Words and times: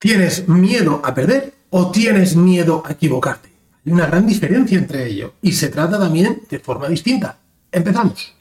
¿Tienes 0.00 0.46
miedo 0.46 1.00
a 1.04 1.12
perder 1.12 1.54
o 1.70 1.90
tienes 1.90 2.36
miedo 2.36 2.84
a 2.86 2.92
equivocarte? 2.92 3.48
Hay 3.84 3.92
una 3.92 4.06
gran 4.06 4.28
diferencia 4.28 4.78
entre 4.78 5.08
ello 5.08 5.34
y 5.42 5.50
se 5.50 5.70
trata 5.70 5.98
también 5.98 6.42
de 6.48 6.60
forma 6.60 6.88
distinta. 6.88 7.36
Empezamos. 7.72 8.37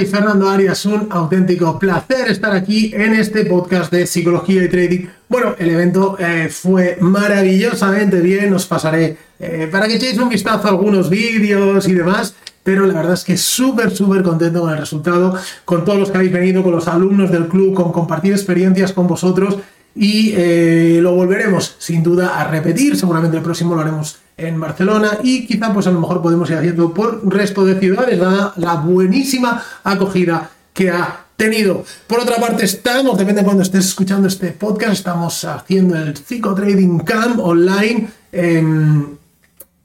¿Cómo 0.00 0.06
estáis? 0.06 0.10
Fernando 0.10 0.48
Arias, 0.48 0.86
un 0.86 1.08
auténtico 1.10 1.78
placer 1.78 2.30
estar 2.30 2.52
aquí 2.52 2.90
en 2.94 3.12
este 3.14 3.44
podcast 3.44 3.92
de 3.92 4.06
psicología 4.06 4.64
y 4.64 4.68
trading. 4.68 5.06
Bueno, 5.28 5.54
el 5.58 5.68
evento 5.68 6.16
eh, 6.18 6.48
fue 6.50 6.96
maravillosamente 7.00 8.20
bien, 8.20 8.54
os 8.54 8.64
pasaré 8.66 9.18
eh, 9.38 9.68
para 9.70 9.86
que 9.86 9.96
echéis 9.96 10.16
un 10.18 10.30
vistazo 10.30 10.68
a 10.68 10.70
algunos 10.70 11.10
vídeos 11.10 11.86
y 11.86 11.92
demás, 11.92 12.34
pero 12.62 12.86
la 12.86 12.94
verdad 12.94 13.12
es 13.12 13.24
que 13.24 13.36
súper, 13.36 13.90
súper 13.90 14.22
contento 14.22 14.62
con 14.62 14.70
el 14.70 14.78
resultado, 14.78 15.36
con 15.66 15.84
todos 15.84 15.98
los 15.98 16.10
que 16.10 16.16
habéis 16.16 16.32
venido, 16.32 16.62
con 16.62 16.72
los 16.72 16.88
alumnos 16.88 17.30
del 17.30 17.48
club, 17.48 17.74
con 17.74 17.92
compartir 17.92 18.32
experiencias 18.32 18.92
con 18.92 19.06
vosotros 19.06 19.58
y 19.94 20.32
eh, 20.36 20.98
lo 21.02 21.14
volveremos 21.14 21.76
sin 21.78 22.02
duda 22.02 22.40
a 22.40 22.44
repetir, 22.44 22.96
seguramente 22.96 23.36
el 23.36 23.42
próximo 23.42 23.74
lo 23.74 23.80
haremos 23.80 24.18
en 24.36 24.58
Barcelona 24.58 25.18
y 25.22 25.46
quizá 25.46 25.72
pues 25.72 25.86
a 25.86 25.90
lo 25.90 26.00
mejor 26.00 26.22
podemos 26.22 26.48
ir 26.50 26.56
haciendo 26.56 26.94
por 26.94 27.26
resto 27.28 27.64
de 27.64 27.78
ciudades, 27.78 28.18
dada 28.18 28.54
la 28.56 28.76
buenísima 28.76 29.62
acogida 29.84 30.50
que 30.72 30.90
ha 30.90 31.26
tenido. 31.36 31.84
Por 32.06 32.20
otra 32.20 32.36
parte, 32.36 32.64
estamos, 32.64 33.18
depende 33.18 33.40
de 33.40 33.44
cuando 33.44 33.62
estés 33.62 33.86
escuchando 33.86 34.28
este 34.28 34.52
podcast, 34.52 34.92
estamos 34.92 35.44
haciendo 35.44 35.96
el 35.96 36.16
Psicotrading 36.16 37.00
Camp 37.00 37.40
online, 37.40 38.08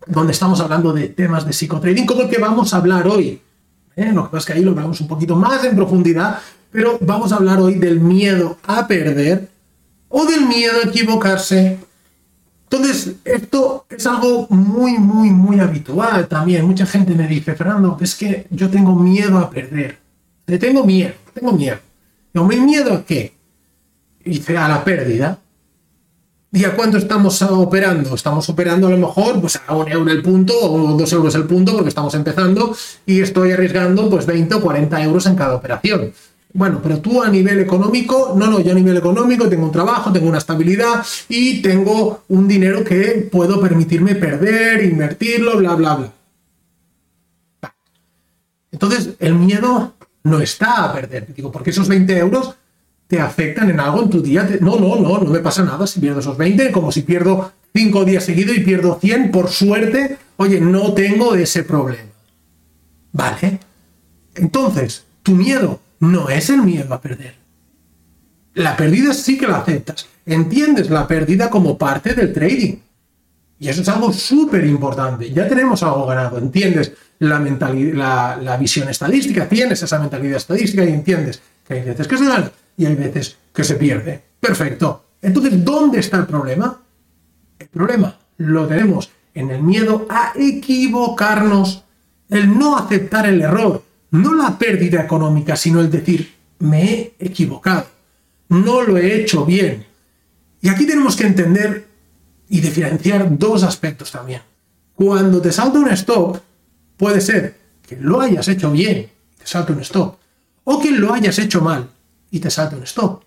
donde 0.06 0.32
estamos 0.32 0.60
hablando 0.60 0.94
de 0.94 1.10
temas 1.10 1.46
de 1.46 1.54
psicotrading, 1.54 2.06
como 2.06 2.22
el 2.22 2.30
que 2.30 2.38
vamos 2.40 2.74
a 2.74 2.78
hablar 2.78 3.08
hoy. 3.08 3.42
¿eh? 3.96 4.12
Lo 4.14 4.26
que 4.26 4.30
pasa 4.30 4.38
es 4.38 4.46
que 4.46 4.54
ahí 4.54 4.64
lo 4.64 4.72
hablamos 4.72 5.02
un 5.02 5.08
poquito 5.08 5.36
más 5.36 5.64
en 5.64 5.76
profundidad, 5.76 6.40
pero 6.72 6.98
vamos 7.02 7.32
a 7.32 7.38
hablar 7.38 7.60
hoy 7.60 7.76
del 7.76 8.00
miedo 8.00 8.58
a 8.68 8.88
perder 8.88 9.55
o 10.10 10.26
del 10.26 10.46
miedo 10.46 10.80
a 10.84 10.88
equivocarse 10.88 11.80
entonces, 12.70 13.16
esto 13.24 13.86
es 13.90 14.06
algo 14.08 14.48
muy, 14.50 14.98
muy, 14.98 15.30
muy 15.30 15.60
habitual 15.60 16.28
también. 16.28 16.66
Mucha 16.66 16.86
gente 16.86 17.14
me 17.14 17.28
dice, 17.28 17.54
Fernando, 17.54 17.98
es 18.02 18.16
que 18.16 18.48
yo 18.50 18.70
tengo 18.70 18.96
miedo 18.96 19.38
a 19.38 19.50
perder. 19.50 20.00
Le 20.48 20.58
tengo 20.58 20.84
miedo, 20.84 21.14
tengo 21.34 21.54
miedo. 21.54 21.78
Digo, 22.34 22.46
¿mi 22.46 22.58
miedo 22.58 22.94
a 22.94 23.06
qué? 23.06 23.34
Dice, 24.24 24.58
a 24.58 24.68
la 24.68 24.84
pérdida. 24.84 25.40
¿Y 26.52 26.64
a 26.66 26.76
cuánto 26.76 26.98
estamos 26.98 27.42
operando? 27.42 28.16
Estamos 28.16 28.50
operando 28.50 28.88
a 28.88 28.92
lo 28.92 28.98
mejor 28.98 29.40
pues, 29.42 29.60
a 29.68 29.76
un 29.76 29.90
euro 29.90 30.12
el 30.12 30.22
punto 30.22 30.54
o 30.60 30.98
dos 30.98 31.12
euros 31.14 31.36
el 31.36 31.44
punto 31.44 31.74
porque 31.74 31.90
estamos 31.90 32.14
empezando 32.16 32.76
y 33.06 33.20
estoy 33.22 33.52
arriesgando 33.52 34.10
pues 34.10 34.26
20 34.26 34.56
o 34.56 34.62
40 34.62 35.04
euros 35.04 35.26
en 35.26 35.36
cada 35.36 35.56
operación. 35.56 36.14
Bueno, 36.56 36.80
pero 36.82 37.02
tú 37.02 37.22
a 37.22 37.28
nivel 37.28 37.60
económico, 37.60 38.34
no, 38.38 38.48
no, 38.48 38.62
yo 38.62 38.72
a 38.72 38.76
nivel 38.76 38.96
económico 38.96 39.50
tengo 39.50 39.66
un 39.66 39.74
trabajo, 39.74 40.14
tengo 40.14 40.30
una 40.30 40.38
estabilidad 40.38 41.06
y 41.28 41.62
tengo 41.62 42.24
un 42.30 42.48
dinero 42.48 42.82
que 42.82 43.28
puedo 43.30 43.60
permitirme 43.60 44.16
perder, 44.16 44.86
invertirlo, 44.86 45.58
bla, 45.58 45.76
bla, 45.76 45.96
bla. 45.96 46.14
Entonces, 48.72 49.16
el 49.20 49.36
miedo 49.36 49.96
no 50.24 50.40
está 50.40 50.86
a 50.86 50.94
perder. 50.94 51.28
Digo, 51.36 51.52
porque 51.52 51.72
esos 51.72 51.90
20 51.90 52.18
euros 52.18 52.56
te 53.08 53.20
afectan 53.20 53.70
en 53.70 53.82
algo 53.82 54.04
en 54.04 54.10
tu 54.10 54.22
día. 54.22 54.48
No, 54.62 54.78
no, 54.80 54.96
no, 54.96 55.20
no 55.20 55.30
me 55.30 55.40
pasa 55.40 55.62
nada 55.62 55.86
si 55.86 56.00
pierdo 56.00 56.22
esos 56.22 56.38
20, 56.38 56.72
como 56.72 56.90
si 56.90 57.02
pierdo 57.02 57.52
5 57.74 58.06
días 58.06 58.24
seguidos 58.24 58.56
y 58.56 58.62
pierdo 58.62 58.98
100, 59.02 59.30
por 59.30 59.50
suerte, 59.50 60.18
oye, 60.38 60.62
no 60.62 60.94
tengo 60.94 61.36
ese 61.36 61.64
problema. 61.64 62.12
¿Vale? 63.12 63.60
Entonces, 64.36 65.04
tu 65.22 65.34
miedo 65.34 65.82
no 66.00 66.30
es 66.30 66.50
el 66.50 66.62
miedo 66.62 66.94
a 66.94 67.02
perder. 67.02 67.36
La 68.54 68.78
pérdida 68.78 69.14
sí 69.14 69.38
que 69.38 69.48
la 69.48 69.58
aceptas. 69.58 70.08
Entiendes 70.26 70.90
la 70.90 71.08
pérdida 71.08 71.50
como 71.50 71.78
parte 71.78 72.14
del 72.14 72.34
trading. 72.34 72.78
Y 73.60 73.70
eso 73.70 73.82
es 73.82 73.90
algo 73.90 74.12
súper 74.12 74.66
importante. 74.66 75.32
Ya 75.32 75.48
tenemos 75.48 75.84
algo 75.84 76.06
ganado. 76.06 76.38
Entiendes 76.38 76.94
la, 77.20 77.40
mentalidad, 77.40 78.42
la, 78.42 78.58
visión 78.58 78.90
estadística, 78.90 79.48
tienes 79.48 79.82
esa 79.82 80.00
mentalidad 80.00 80.38
estadística 80.38 80.84
y 80.84 80.90
entiendes 80.90 81.42
que 81.68 81.76
hay 81.76 81.82
veces 81.82 82.08
que 82.08 82.18
se 82.18 82.26
gana 82.26 82.52
y 82.78 82.86
hay 82.86 82.96
veces 82.96 83.38
que 83.54 83.64
se 83.64 83.76
pierde. 83.76 84.22
Perfecto. 84.40 85.06
Entonces, 85.22 85.64
¿dónde 85.64 86.00
está 86.00 86.18
el 86.18 86.26
problema? 86.26 86.82
El 87.58 87.68
problema 87.68 88.18
lo 88.38 88.68
tenemos 88.68 89.10
en 89.34 89.52
el 89.52 89.62
miedo 89.62 90.06
a 90.10 90.34
equivocarnos, 90.36 91.84
el 92.30 92.58
no 92.58 92.78
aceptar 92.78 93.28
el 93.28 93.42
error, 93.42 93.84
no 94.16 94.34
la 94.34 94.58
pérdida 94.58 95.02
económica, 95.02 95.56
sino 95.56 95.82
el 95.82 95.92
decir, 95.92 96.34
me 96.60 96.84
he 96.94 97.16
equivocado, 97.20 97.86
no 98.50 98.82
lo 98.82 98.98
he 98.98 99.22
hecho 99.22 99.46
bien. 99.46 99.86
Y 100.62 100.70
aquí 100.70 100.86
tenemos 100.86 101.16
que 101.16 101.28
entender 101.28 101.88
y 102.50 102.62
diferenciar 102.62 103.38
dos 103.38 103.64
aspectos 103.64 104.12
también. 104.12 104.42
Cuando 104.96 105.42
te 105.42 105.52
salta 105.52 105.80
un 105.80 105.90
stop, 105.90 106.40
puede 106.98 107.22
ser 107.22 107.56
que 107.86 107.98
lo 107.98 108.22
hayas 108.22 108.48
hecho 108.48 108.72
bien 108.72 108.98
y 108.98 109.38
te 109.40 109.46
salte 109.46 109.74
un 109.74 109.82
stop, 109.82 110.18
o 110.64 110.82
que 110.82 110.92
lo 110.92 111.14
hayas 111.14 111.38
hecho 111.38 111.62
mal 111.62 111.90
y 112.32 112.40
te 112.40 112.50
salte 112.50 112.76
un 112.76 112.84
stop. 112.84 113.24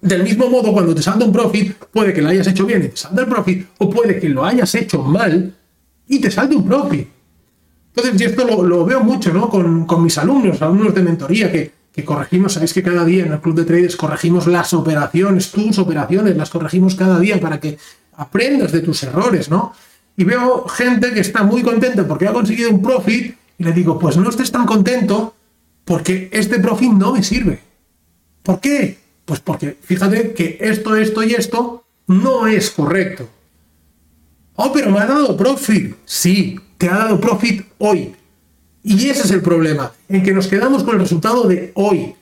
Del 0.00 0.22
mismo 0.22 0.48
modo, 0.48 0.72
cuando 0.72 0.94
te 0.94 1.02
salta 1.02 1.24
un 1.24 1.32
profit, 1.32 1.74
puede 1.92 2.12
que 2.12 2.22
lo 2.22 2.28
hayas 2.28 2.46
hecho 2.46 2.66
bien 2.66 2.84
y 2.84 2.88
te 2.88 2.96
salte 2.96 3.20
el 3.22 3.28
profit, 3.28 3.68
o 3.78 3.90
puede 3.90 4.20
que 4.20 4.28
lo 4.28 4.44
hayas 4.44 4.74
hecho 4.74 5.02
mal 5.02 5.54
y 6.06 6.20
te 6.20 6.30
salte 6.30 6.56
un 6.56 6.66
profit. 6.66 7.08
Entonces, 7.96 8.20
y 8.20 8.24
esto 8.24 8.44
lo, 8.44 8.84
veo 8.84 9.00
mucho, 9.00 9.32
¿no? 9.32 9.48
Con, 9.48 10.02
mis 10.02 10.18
alumnos, 10.18 10.60
alumnos 10.60 10.94
de 10.94 11.02
mentoría, 11.02 11.52
que, 11.52 11.72
corregimos, 12.04 12.54
sabéis 12.54 12.72
que 12.72 12.82
cada 12.82 13.04
día 13.04 13.24
en 13.24 13.32
el 13.32 13.40
club 13.40 13.54
de 13.54 13.64
traders 13.64 13.94
corregimos 13.94 14.48
las 14.48 14.74
operaciones, 14.74 15.52
tus 15.52 15.78
operaciones, 15.78 16.36
las 16.36 16.50
corregimos 16.50 16.96
cada 16.96 17.20
día 17.20 17.38
para 17.40 17.60
que 17.60 17.78
aprendas 18.16 18.72
de 18.72 18.80
tus 18.80 19.04
errores, 19.04 19.48
¿no? 19.48 19.72
Y 20.16 20.24
veo 20.24 20.66
gente 20.66 21.12
que 21.12 21.20
está 21.20 21.44
muy 21.44 21.62
contenta 21.62 22.06
porque 22.06 22.26
ha 22.26 22.32
conseguido 22.32 22.70
un 22.70 22.82
profit 22.82 23.36
y 23.58 23.64
le 23.64 23.72
digo, 23.72 23.96
pues 23.96 24.16
no 24.16 24.28
estés 24.28 24.50
tan 24.50 24.66
contento 24.66 25.34
porque 25.84 26.28
este 26.32 26.58
profit 26.58 26.90
no 26.90 27.12
me 27.12 27.22
sirve. 27.22 27.60
¿Por 28.42 28.60
qué? 28.60 28.98
Pues 29.24 29.38
porque 29.38 29.76
fíjate 29.80 30.32
que 30.34 30.58
esto, 30.60 30.96
esto 30.96 31.22
y 31.22 31.34
esto 31.34 31.84
no 32.08 32.48
es 32.48 32.70
correcto. 32.70 33.28
Oh, 34.56 34.72
pero 34.72 34.90
me 34.90 35.00
ha 35.00 35.06
dado 35.06 35.36
profit. 35.36 35.96
Sí, 36.04 36.58
te 36.78 36.88
ha 36.88 36.98
dado 36.98 37.20
profit 37.20 37.66
hoy. 37.78 38.14
Y 38.82 39.08
ese 39.08 39.22
es 39.22 39.30
el 39.30 39.40
problema, 39.40 39.92
en 40.08 40.22
que 40.22 40.32
nos 40.32 40.46
quedamos 40.46 40.84
con 40.84 40.94
el 40.94 41.00
resultado 41.00 41.48
de 41.48 41.72
hoy. 41.74 42.14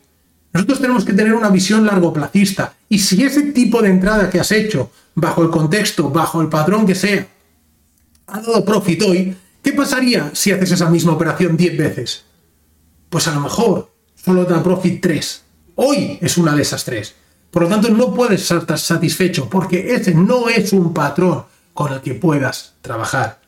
Nosotros 0.52 0.80
tenemos 0.80 1.04
que 1.04 1.12
tener 1.12 1.34
una 1.34 1.50
visión 1.50 1.84
largoplacista. 1.84 2.74
Y 2.88 2.98
si 2.98 3.22
ese 3.24 3.42
tipo 3.52 3.82
de 3.82 3.90
entrada 3.90 4.30
que 4.30 4.38
has 4.38 4.52
hecho, 4.52 4.90
bajo 5.14 5.42
el 5.42 5.50
contexto, 5.50 6.10
bajo 6.10 6.40
el 6.40 6.48
patrón 6.48 6.86
que 6.86 6.94
sea, 6.94 7.26
ha 8.26 8.40
dado 8.40 8.64
profit 8.64 9.02
hoy, 9.02 9.36
¿qué 9.62 9.72
pasaría 9.72 10.30
si 10.34 10.52
haces 10.52 10.72
esa 10.72 10.88
misma 10.88 11.12
operación 11.12 11.56
10 11.56 11.76
veces? 11.76 12.24
Pues 13.10 13.26
a 13.28 13.34
lo 13.34 13.40
mejor 13.40 13.90
solo 14.14 14.44
da 14.44 14.62
profit 14.62 15.02
3. 15.02 15.42
Hoy 15.74 16.18
es 16.20 16.38
una 16.38 16.54
de 16.54 16.62
esas 16.62 16.84
tres. 16.84 17.14
Por 17.50 17.62
lo 17.62 17.68
tanto, 17.68 17.88
no 17.90 18.14
puedes 18.14 18.50
estar 18.50 18.78
satisfecho 18.78 19.48
porque 19.50 19.94
ese 19.94 20.14
no 20.14 20.48
es 20.48 20.72
un 20.72 20.94
patrón 20.94 21.44
con 21.74 21.92
el 21.92 22.00
que 22.00 22.14
puedas 22.14 22.74
trabajar. 22.82 23.40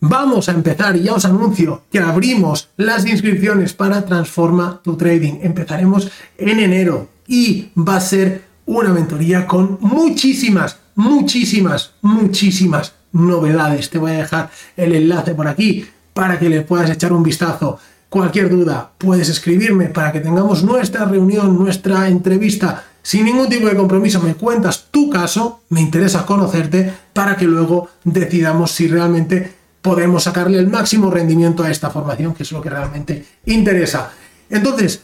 Vamos 0.00 0.48
a 0.48 0.52
empezar 0.52 0.96
y 0.96 1.04
ya 1.04 1.14
os 1.14 1.24
anuncio 1.24 1.82
que 1.90 2.00
abrimos 2.00 2.70
las 2.76 3.06
inscripciones 3.06 3.72
para 3.72 4.04
Transforma 4.04 4.80
tu 4.82 4.96
Trading. 4.96 5.38
Empezaremos 5.42 6.10
en 6.38 6.58
enero 6.58 7.08
y 7.28 7.68
va 7.76 7.96
a 7.96 8.00
ser 8.00 8.42
una 8.66 8.92
mentoría 8.92 9.46
con 9.46 9.78
muchísimas, 9.80 10.78
muchísimas, 10.96 11.92
muchísimas 12.02 12.94
novedades. 13.12 13.90
Te 13.90 13.98
voy 13.98 14.10
a 14.10 14.18
dejar 14.18 14.50
el 14.76 14.92
enlace 14.92 15.34
por 15.34 15.46
aquí 15.46 15.86
para 16.12 16.36
que 16.38 16.48
le 16.48 16.62
puedas 16.62 16.90
echar 16.90 17.12
un 17.12 17.22
vistazo. 17.22 17.78
Cualquier 18.08 18.50
duda, 18.50 18.90
puedes 18.98 19.28
escribirme 19.28 19.86
para 19.86 20.10
que 20.10 20.20
tengamos 20.20 20.64
nuestra 20.64 21.04
reunión, 21.04 21.56
nuestra 21.56 22.08
entrevista 22.08 22.84
sin 23.02 23.24
ningún 23.24 23.48
tipo 23.48 23.66
de 23.66 23.76
compromiso. 23.76 24.20
Me 24.20 24.34
cuentas 24.34 24.86
tu 24.90 25.10
caso, 25.10 25.62
me 25.68 25.80
interesa 25.80 26.24
conocerte 26.24 26.92
para 27.12 27.36
que 27.36 27.44
luego 27.44 27.88
decidamos 28.04 28.70
si 28.70 28.88
realmente 28.88 29.52
podemos 29.82 30.22
sacarle 30.22 30.58
el 30.58 30.68
máximo 30.68 31.10
rendimiento 31.10 31.64
a 31.64 31.70
esta 31.70 31.90
formación, 31.90 32.34
que 32.34 32.44
es 32.44 32.52
lo 32.52 32.62
que 32.62 32.70
realmente 32.70 33.24
interesa. 33.46 34.12
Entonces, 34.48 35.02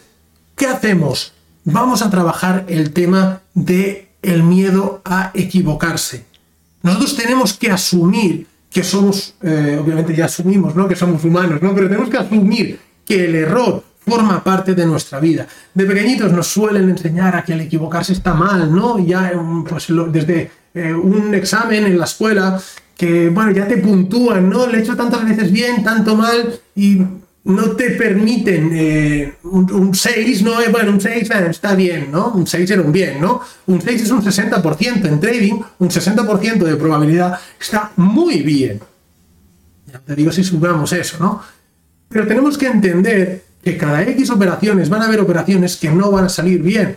¿qué 0.55 0.67
hacemos? 0.67 1.33
Vamos 1.65 2.03
a 2.03 2.11
trabajar 2.11 2.65
el 2.69 2.93
tema 2.93 3.41
de 3.55 4.09
el 4.23 4.43
miedo 4.43 5.03
a 5.05 5.31
equivocarse. 5.35 6.25
Nosotros 6.83 7.17
tenemos 7.17 7.55
que 7.55 7.71
asumir 7.71 8.47
que 8.71 8.85
somos, 8.85 9.35
eh, 9.43 9.79
obviamente 9.83 10.15
ya 10.15 10.27
asumimos, 10.27 10.75
¿no? 10.75 10.87
Que 10.87 10.97
somos 10.97 11.25
humanos, 11.25 11.61
¿no? 11.63 11.75
Pero 11.75 11.89
tenemos 11.89 12.09
que 12.09 12.19
asumir 12.19 12.81
que 13.05 13.25
el 13.25 13.35
error 13.35 13.83
forma 14.09 14.43
parte 14.43 14.75
de 14.75 14.87
nuestra 14.87 15.21
vida. 15.21 15.47
De 15.75 15.85
pequeñitos 15.85 16.33
nos 16.33 16.47
suelen 16.47 16.89
enseñar 16.89 17.37
a 17.37 17.45
que 17.45 17.53
el 17.53 17.63
equivocarse 17.63 18.13
está 18.13 18.35
mal, 18.35 18.75
¿no? 18.75 18.99
Ya 18.99 19.33
pues, 19.69 19.87
desde 20.11 20.51
eh, 20.75 20.93
un 20.93 21.35
examen 21.35 21.87
en 21.87 21.99
la 21.99 22.05
escuela, 22.05 22.61
que 22.97 23.29
bueno, 23.29 23.53
ya 23.53 23.67
te 23.67 23.79
puntúan, 23.79 24.49
¿no? 24.49 24.67
Le 24.67 24.79
he 24.79 24.81
hecho 24.81 24.97
tantas 24.97 25.25
veces 25.25 25.53
bien, 25.53 25.83
tanto 25.83 26.17
mal, 26.17 26.61
y 26.75 27.03
no 27.45 27.71
te 27.77 27.91
permiten 27.93 28.71
eh, 28.75 29.35
un 29.45 29.95
6, 29.95 30.43
¿no? 30.43 30.61
Eh, 30.61 30.69
bueno, 30.71 30.93
un 30.93 31.01
6 31.01 31.31
está 31.49 31.75
bien, 31.75 32.11
¿no? 32.13 32.33
Un 32.33 32.47
6 32.47 32.71
era 32.71 32.83
un 32.83 32.93
bien, 32.93 33.21
¿no? 33.21 33.41
Un 33.67 33.81
6 33.81 34.03
es 34.03 34.11
un 34.11 34.23
60% 34.23 35.07
en 35.07 35.19
trading, 35.21 35.61
un 35.79 35.89
60% 35.89 36.59
de 36.59 36.77
probabilidad 36.77 37.39
está 37.59 37.93
muy 37.97 38.43
bien. 38.43 38.81
Ya 39.91 39.99
te 40.01 40.15
digo 40.15 40.31
si 40.31 40.45
subamos 40.45 40.93
eso, 40.93 41.17
¿no? 41.19 41.43
Pero 42.09 42.27
tenemos 42.27 42.59
que 42.59 42.67
entender 42.67 43.48
que 43.69 43.77
cada 43.77 44.03
X 44.03 44.31
operaciones 44.31 44.89
van 44.89 45.03
a 45.03 45.07
haber 45.07 45.21
operaciones 45.21 45.77
que 45.77 45.91
no 45.91 46.11
van 46.11 46.25
a 46.25 46.29
salir 46.31 46.63
bien. 46.63 46.97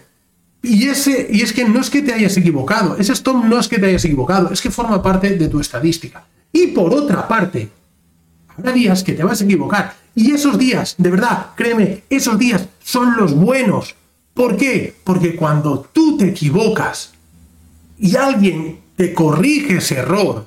Y, 0.64 0.88
ese, 0.88 1.28
y 1.30 1.42
es 1.42 1.52
que 1.52 1.66
no 1.66 1.82
es 1.82 1.90
que 1.90 2.02
te 2.02 2.14
hayas 2.14 2.38
equivocado, 2.38 2.96
ese 2.98 3.14
stop 3.14 3.44
no 3.44 3.60
es 3.60 3.68
que 3.68 3.78
te 3.78 3.88
hayas 3.88 4.06
equivocado, 4.06 4.52
es 4.54 4.62
que 4.62 4.72
forma 4.72 5.02
parte 5.02 5.36
de 5.36 5.48
tu 5.50 5.60
estadística. 5.60 6.24
Y 6.54 6.68
por 6.68 6.94
otra 6.94 7.28
parte, 7.28 7.70
habrá 8.48 8.72
días 8.72 9.04
que 9.04 9.14
te 9.14 9.24
vas 9.24 9.42
a 9.42 9.44
equivocar. 9.44 9.96
Y 10.16 10.32
esos 10.32 10.58
días, 10.58 10.96
de 10.98 11.10
verdad, 11.10 11.48
créeme, 11.56 12.04
esos 12.10 12.38
días 12.38 12.68
son 12.84 13.18
los 13.18 13.34
buenos. 13.34 13.96
¿Por 14.34 14.56
qué? 14.56 14.96
Porque 15.04 15.36
cuando 15.36 15.90
tú 15.92 16.18
te 16.18 16.30
equivocas 16.30 17.12
y 17.98 18.16
alguien 18.16 18.80
te 18.96 19.14
corrige 19.14 19.78
ese 19.78 19.96
error, 19.96 20.46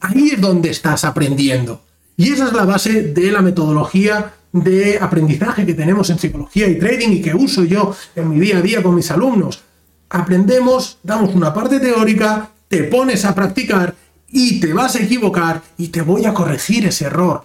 ahí 0.00 0.30
es 0.30 0.40
donde 0.40 0.70
estás 0.70 1.04
aprendiendo. 1.04 1.82
Y 2.16 2.32
esa 2.32 2.46
es 2.46 2.52
la 2.52 2.64
base 2.64 3.02
de 3.02 3.32
la 3.32 3.42
metodología 3.42 4.34
de 4.52 4.98
aprendizaje 5.00 5.64
que 5.64 5.74
tenemos 5.74 6.10
en 6.10 6.18
psicología 6.18 6.68
y 6.68 6.78
trading 6.78 7.10
y 7.10 7.22
que 7.22 7.34
uso 7.34 7.64
yo 7.64 7.94
en 8.16 8.30
mi 8.30 8.40
día 8.40 8.58
a 8.58 8.62
día 8.62 8.82
con 8.82 8.94
mis 8.94 9.10
alumnos. 9.10 9.62
Aprendemos, 10.08 10.98
damos 11.02 11.34
una 11.34 11.54
parte 11.54 11.78
teórica, 11.78 12.50
te 12.68 12.84
pones 12.84 13.24
a 13.24 13.34
practicar 13.34 13.94
y 14.28 14.60
te 14.60 14.72
vas 14.72 14.96
a 14.96 15.02
equivocar 15.02 15.62
y 15.78 15.88
te 15.88 16.02
voy 16.02 16.24
a 16.24 16.34
corregir 16.34 16.86
ese 16.86 17.06
error. 17.06 17.44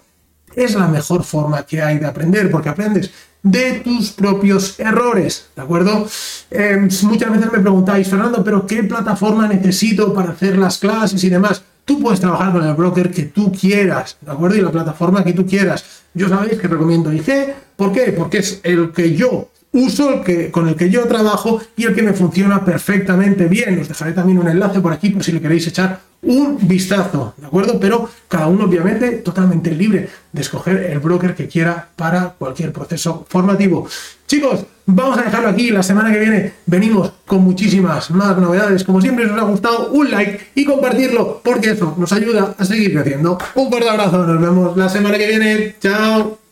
Es 0.54 0.74
la 0.74 0.88
mejor 0.88 1.22
forma 1.22 1.64
que 1.64 1.82
hay 1.82 1.98
de 1.98 2.06
aprender 2.06 2.50
porque 2.50 2.70
aprendes 2.70 3.10
de 3.42 3.80
tus 3.80 4.10
propios 4.10 4.78
errores, 4.80 5.50
¿de 5.54 5.62
acuerdo? 5.62 6.08
Em, 6.50 6.88
muchas 7.02 7.30
veces 7.30 7.52
me 7.52 7.60
preguntáis, 7.60 8.08
Fernando, 8.08 8.42
pero 8.42 8.66
¿qué 8.66 8.82
plataforma 8.82 9.46
necesito 9.46 10.12
para 10.12 10.32
hacer 10.32 10.58
las 10.58 10.78
clases 10.78 11.22
y 11.22 11.28
demás? 11.28 11.62
Tú 11.84 12.00
puedes 12.00 12.18
trabajar 12.18 12.52
con 12.52 12.64
el 12.64 12.74
broker 12.74 13.12
que 13.12 13.24
tú 13.24 13.52
quieras, 13.52 14.16
¿de 14.20 14.32
acuerdo? 14.32 14.56
Y 14.56 14.62
la 14.62 14.72
plataforma 14.72 15.22
que 15.22 15.32
tú 15.32 15.46
quieras. 15.46 15.95
Yo 16.16 16.30
sabéis 16.30 16.58
que 16.58 16.66
recomiendo 16.66 17.12
IG. 17.12 17.54
¿Por 17.76 17.92
qué? 17.92 18.10
Porque 18.16 18.38
es 18.38 18.60
el 18.62 18.90
que 18.90 19.14
yo 19.14 19.50
uso, 19.72 20.14
el 20.14 20.24
que, 20.24 20.50
con 20.50 20.66
el 20.66 20.74
que 20.74 20.88
yo 20.88 21.04
trabajo 21.04 21.60
y 21.76 21.84
el 21.84 21.94
que 21.94 22.02
me 22.02 22.14
funciona 22.14 22.64
perfectamente 22.64 23.48
bien. 23.48 23.78
Os 23.78 23.88
dejaré 23.88 24.12
también 24.12 24.38
un 24.38 24.48
enlace 24.48 24.80
por 24.80 24.94
aquí 24.94 25.10
por 25.10 25.22
si 25.22 25.32
le 25.32 25.42
queréis 25.42 25.66
echar 25.66 26.00
un 26.26 26.58
vistazo, 26.60 27.34
¿de 27.36 27.46
acuerdo? 27.46 27.78
Pero 27.80 28.08
cada 28.28 28.48
uno 28.48 28.64
obviamente 28.64 29.12
totalmente 29.12 29.70
libre 29.70 30.08
de 30.32 30.40
escoger 30.40 30.90
el 30.90 30.98
broker 30.98 31.34
que 31.34 31.48
quiera 31.48 31.88
para 31.96 32.30
cualquier 32.30 32.72
proceso 32.72 33.24
formativo. 33.28 33.88
Chicos, 34.26 34.66
vamos 34.86 35.18
a 35.18 35.22
dejarlo 35.22 35.48
aquí. 35.48 35.70
La 35.70 35.82
semana 35.82 36.12
que 36.12 36.18
viene 36.18 36.52
venimos 36.66 37.12
con 37.26 37.42
muchísimas 37.42 38.10
más 38.10 38.36
novedades. 38.36 38.84
Como 38.84 39.00
siempre, 39.00 39.24
si 39.24 39.30
os 39.30 39.38
ha 39.38 39.44
gustado, 39.44 39.90
un 39.92 40.10
like 40.10 40.48
y 40.54 40.64
compartirlo, 40.64 41.40
porque 41.44 41.70
eso 41.70 41.94
nos 41.96 42.12
ayuda 42.12 42.54
a 42.58 42.64
seguir 42.64 42.92
creciendo. 42.92 43.38
Un 43.54 43.70
fuerte 43.70 43.88
abrazo, 43.88 44.26
nos 44.26 44.40
vemos 44.40 44.76
la 44.76 44.88
semana 44.88 45.16
que 45.16 45.28
viene. 45.28 45.76
Chao. 45.80 46.45